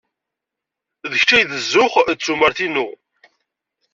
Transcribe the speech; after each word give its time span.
D 1.09 1.13
kečč 1.19 1.31
ay 1.35 1.43
d 1.49 1.51
zzux 1.63 1.93
ed 2.11 2.19
tumert-inu. 2.19 2.87